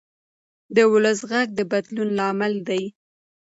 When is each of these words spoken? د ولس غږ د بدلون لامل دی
د 0.75 0.77
ولس 0.91 1.19
غږ 1.31 1.47
د 1.55 1.59
بدلون 1.71 2.09
لامل 2.19 2.53
دی 2.67 2.83